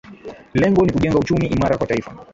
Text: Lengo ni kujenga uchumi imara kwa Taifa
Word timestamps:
Lengo 0.53 0.83
ni 0.85 0.91
kujenga 0.93 1.19
uchumi 1.19 1.47
imara 1.47 1.77
kwa 1.77 1.87
Taifa 1.87 2.15